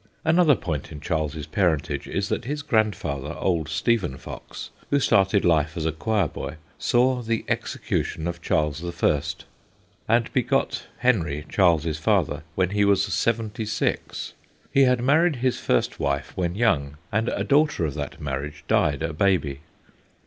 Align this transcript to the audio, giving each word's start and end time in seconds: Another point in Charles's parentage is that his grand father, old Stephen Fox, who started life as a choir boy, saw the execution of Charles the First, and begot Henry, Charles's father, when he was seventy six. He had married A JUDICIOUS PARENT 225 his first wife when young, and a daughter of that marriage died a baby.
Another 0.25 0.55
point 0.55 0.91
in 0.91 0.99
Charles's 0.99 1.45
parentage 1.45 2.07
is 2.07 2.27
that 2.29 2.45
his 2.45 2.63
grand 2.63 2.95
father, 2.95 3.35
old 3.37 3.69
Stephen 3.69 4.17
Fox, 4.17 4.71
who 4.89 4.99
started 4.99 5.45
life 5.45 5.77
as 5.77 5.85
a 5.85 5.91
choir 5.91 6.27
boy, 6.27 6.55
saw 6.79 7.21
the 7.21 7.45
execution 7.47 8.25
of 8.27 8.41
Charles 8.41 8.79
the 8.79 8.91
First, 8.91 9.45
and 10.07 10.33
begot 10.33 10.87
Henry, 10.97 11.45
Charles's 11.47 11.99
father, 11.99 12.41
when 12.55 12.71
he 12.71 12.83
was 12.83 13.03
seventy 13.03 13.63
six. 13.67 14.33
He 14.71 14.85
had 14.85 15.03
married 15.03 15.35
A 15.35 15.39
JUDICIOUS 15.41 15.67
PARENT 15.67 15.83
225 15.93 16.25
his 16.25 16.25
first 16.25 16.35
wife 16.35 16.35
when 16.35 16.55
young, 16.55 16.97
and 17.11 17.29
a 17.29 17.43
daughter 17.43 17.85
of 17.85 17.93
that 17.93 18.19
marriage 18.19 18.63
died 18.67 19.03
a 19.03 19.13
baby. 19.13 19.59